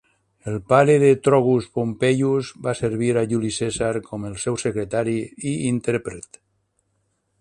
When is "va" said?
2.67-2.73